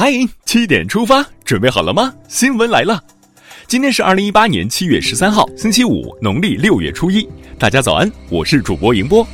[0.00, 0.12] 嗨，
[0.44, 2.14] 七点出发，准备好了吗？
[2.28, 3.02] 新闻来了，
[3.66, 7.28] 今天是二零一八年七月十三号，星期五，农历六月初一。
[7.58, 9.26] 大家早安，我是主播迎波。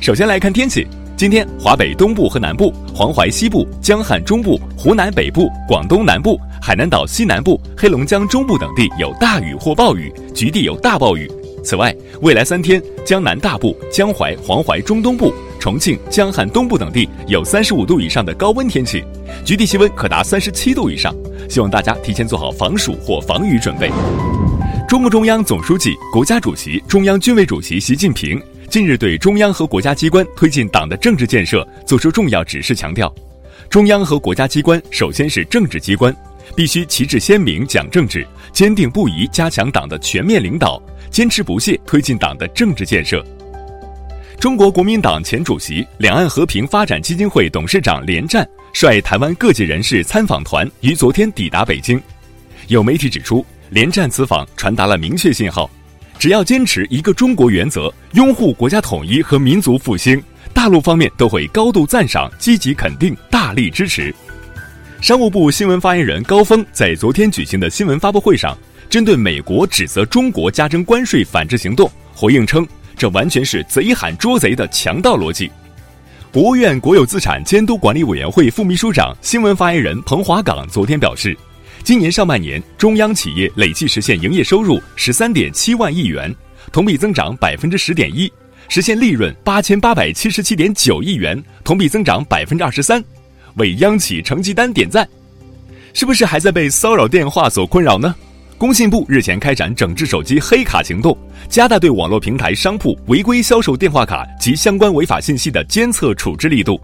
[0.00, 0.84] 首先来看天气，
[1.16, 11.30] 今天华北东部和南部、黄淮西部、江汉中部、湖南北部、广东南部、海南岛西南部、黑龙江中部等地有大雨或暴雨，局地有大暴雨。
[11.62, 15.32] 此外，未来三天，江南大部、江淮、黄淮中东部。
[15.58, 19.04] 重庆、江汉东部等地有三十五度以上的高温天气，
[19.44, 21.14] 局地气温可达三十七度以上。
[21.50, 23.90] 希望大家提前做好防暑或防雨准备。
[24.88, 33.14] 中共中央总书记、国家主席、中央军委主席习近平近日对中央和国家机关推进党的政治建设作出重要指示，强调，
[33.68, 36.14] 中央和国家机关首先是政治机关，
[36.54, 43.24] 必须旗帜鲜明讲政治，坚定不移加强党的全面领导，坚持不懈推进党的政治建设。
[44.38, 52.00] 中国国民党前主席、两岸和平发展基金会董事长连战率台湾各界人士参访团于昨天抵达北京。
[52.68, 55.70] 有媒体指出，连战此访传达了明确信号：
[56.18, 60.22] 只要坚持一个中国原则，拥护国家统一和民族复兴，
[60.54, 64.14] 大陆方面都会高度赞赏、积极肯定、大力支持。
[65.00, 68.56] 商务部新闻发言人高峰在昨天举行的新闻发布会上，
[68.90, 72.66] 针对美国指责中国加征关税反制行动，回应称。
[72.98, 75.50] 这完全是贼喊捉贼的强盗逻辑。
[76.30, 81.34] 国务院国有资产监督管理委员会副秘书长、新闻发言人彭华岗昨天表示，
[81.82, 86.32] 今年上半年中央企业累计实现营业收入十三点七万亿元，
[86.70, 88.30] 同比增长百分之十点一，
[88.68, 93.02] 实现利润八千八百七十七点九亿元，同比增长百分之二十三，
[93.56, 95.08] 为央企成绩单点赞。
[95.92, 98.14] 是不是还在被骚扰电话所困扰呢？
[98.56, 101.16] 工信部日前开展整治手机黑卡行动，
[101.48, 106.78] 加大对网络平台商铺违规销售电话卡及相关违法信息的监测处置力度，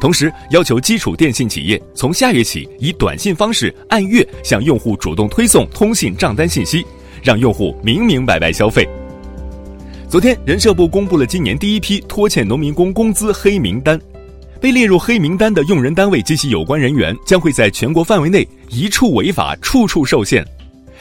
[0.00, 6.86] 同时要求基础电信企业从下月起以短信方式按月向用户主动推送通信账单信息，
[7.24, 8.88] 让用户明明白白消费。
[10.08, 14.00] 昨天，人社部公布了今年第一批拖欠农民工工资黑名单，
[14.60, 20.44] 被列入黑名单的用人单位及其有关人员将会在全国范围内一处违法，处处受限。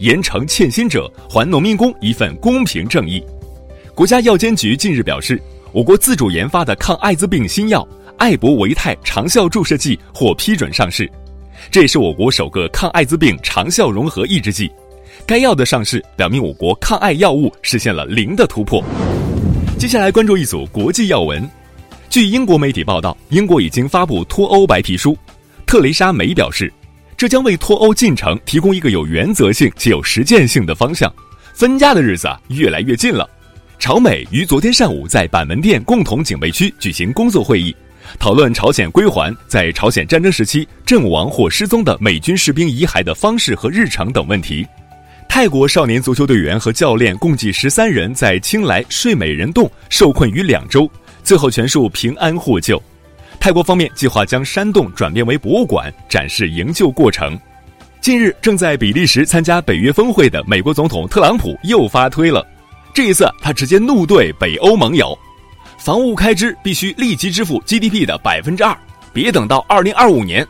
[0.00, 3.22] 严惩欠薪者，还农民工一份公平正义。
[3.94, 5.40] 国家药监局近日表示，
[5.72, 7.86] 我国自主研发的抗艾滋病新药
[8.18, 11.10] 艾博维泰长效注射剂获批准上市，
[11.70, 14.70] 这也是我国首个抗艾滋病长效融合抑制剂。
[15.24, 18.84] 该药的上市表明我国抗艾药物实现了零的突破。
[19.78, 21.48] 接下来关注一组国际要闻。
[22.16, 25.14] 据英国媒体报道，英国已经发布脱欧白皮书，
[25.66, 26.72] 特蕾莎梅表示。
[27.14, 31.12] 这将为脱欧进程提供一个有原则性且有实践性的方向，
[31.52, 33.28] 分家的日子啊越来越近了。
[33.78, 37.76] 朝美于昨天上午在板门店共同警备区举行工作会议，
[38.18, 44.66] 讨论朝鲜归还在朝鲜战争时期阵亡或失踪的美军士兵遗骸的方式和日程等问题。
[45.28, 50.90] 泰国少年足球队员和教练共计十三人在青莱睡美人洞受困于两周，
[51.26, 52.80] 最后全数平安获救。
[53.40, 57.36] 泰国方面计划将山洞转变为博物馆，展示营救过程。
[58.00, 62.46] 近日，正在比利时参加北约峰会的美国总统特朗普又发推了，
[62.94, 65.18] 这一次他直接怒对北欧盟友，
[65.76, 68.76] 防务开支必须立即支付 GDP 的百分之二，
[69.12, 70.46] 别等到二零二五年。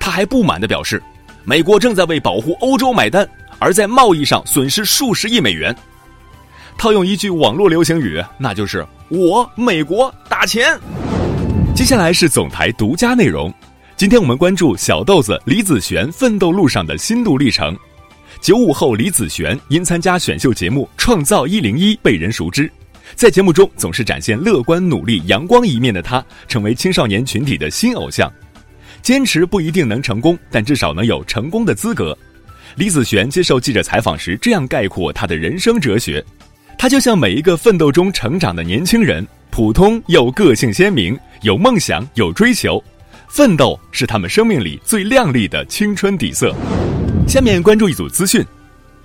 [0.00, 1.02] 他还不满地表示，
[1.44, 3.28] 美国正在为保护欧洲买单，
[3.58, 5.76] 而在贸易上损失数十亿美元。
[6.78, 10.78] 套用一句网络流行语，那就是“我美国打钱”。
[11.74, 13.52] 接下来是总台独家内容。
[13.96, 17.76] 今天我们关注小豆子李子璇奋斗路上的心路历程。
[18.40, 22.70] 九五后李子璇因参加选秀节目《创造一零一》被人熟知，
[23.14, 28.30] 在节目中总是展现乐观、努力、阳光一面的他，成为青少年群体的新偶像。
[29.00, 32.16] 坚持不一定能成功，但至少能有成功的资格。
[32.74, 36.22] 李子璇接受记者采访时这样概括他的人生哲学：
[36.78, 39.26] 他就像每一个奋斗中成长的年轻人。
[39.48, 42.82] 普通又个性鲜明，有梦想有追求，
[43.26, 46.54] 奋斗是他们生命里最亮丽的青春底色。
[47.26, 48.44] 下面关注一组资讯：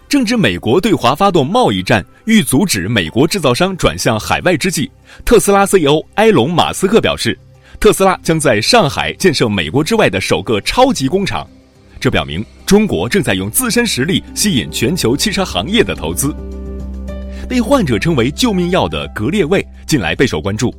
[0.10, 4.92] 正值美国对华发动贸易战，欲阻止美国制造商转向海外之际，
[5.24, 7.40] 特斯拉 CEO 埃隆·马斯克表示，
[7.80, 11.48] 特斯拉将在上海建设美国之外的首个超级工厂。
[11.98, 16.36] 这表明中国正在用自身实力吸引全球汽车行业的投资。
[17.52, 20.74] 被患者称为救命药的格列卫近来备受关注，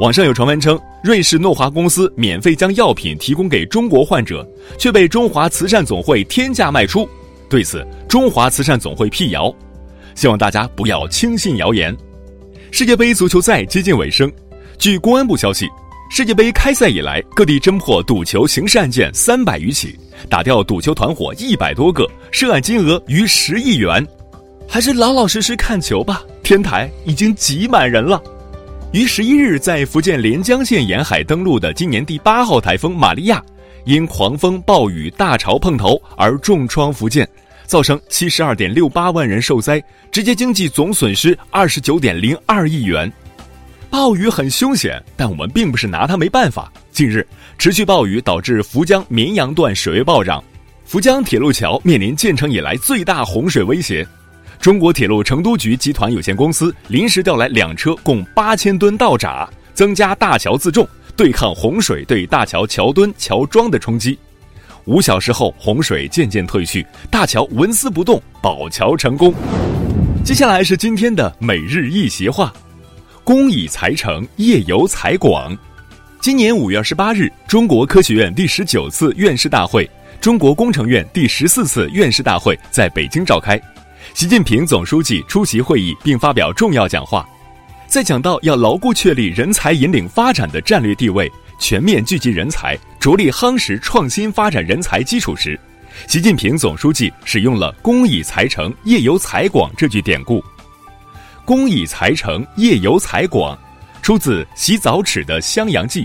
[0.00, 4.42] 网上有传闻称瑞士诺华公司免费将药品提供给中国患者，
[4.78, 7.06] 却被中华慈善总会天价卖出。
[7.50, 9.54] 对此，中华慈善总会辟谣，
[10.14, 11.94] 希望大家不要轻信谣言。
[12.70, 14.32] 世界杯足球赛接近尾声，
[14.78, 15.68] 据公安部消息，
[16.10, 19.94] 世界杯开赛以来，各地侦破赌球刑事案件三百余起，
[20.30, 24.02] 打掉赌球团伙一百多个，涉案金额逾十亿元。
[24.68, 28.22] 还是老老实实看球吧，天台已经挤满人了。
[28.92, 33.42] 于十一日在福建连江县沿海登陆的今年第八号台风玛利亚，
[33.84, 37.28] 因狂风暴雨大潮碰头而重创福建，
[37.64, 43.10] 造成七十二点六八万人受灾，直接经济总损失二十九点零二亿元。
[43.88, 46.70] 暴雨很凶险，但我们并不是拿它没办法。
[46.90, 47.26] 近日，
[47.56, 50.42] 持续暴雨导致福江绵阳段水位暴涨，
[50.84, 54.06] 福江铁路桥面临建成以来最大洪水威胁。
[54.66, 60.84] 中国铁路成都局集团有限公司临时调来两车，共八千吨道闸，增加大桥自重，
[61.16, 64.18] 对抗洪水对大桥桥墩、桥桩的冲击。
[64.86, 69.32] 五小时后，洪水渐渐退去，大桥纹丝不动，保桥成功。
[70.24, 72.52] 接下来是今天的每日一席话。
[73.22, 75.56] 工以财成，业由财广。
[76.20, 79.88] 今年五月二十八日，中国科学院第十九次院士大会、
[80.20, 83.62] 中国工程院第十四次院士大会在北京召开。
[84.16, 87.28] 习近平总书记出席会议并发表重要讲话。
[87.86, 95.60] 在讲到要牢固确立人才引领发展的战略地位，全面聚集人才，着力夯实创新发展人才基础时，
[96.08, 100.42] 习近平总书记使用了“工以才成，业有才广”这句典故。
[101.44, 103.54] 工以才成，业有才广，
[104.00, 106.04] 出自洗澡尺的《襄阳记》，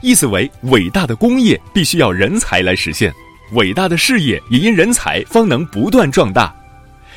[0.00, 3.12] 意思为伟大的工业必须要人才来实现，
[3.52, 6.50] 伟大的事业也因人才方能不断壮大。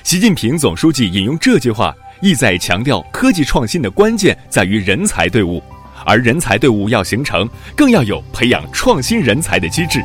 [0.06, 1.92] 习近平总书记引用这句话，
[2.22, 5.60] 意在强调科技创新的关键在于人才队伍，
[6.06, 10.04] 而人才队伍要形成，更要有培养创新人才的机制。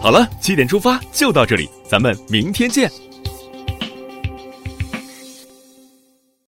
[0.00, 2.90] 好了，七点出发就到这里，咱们明天见。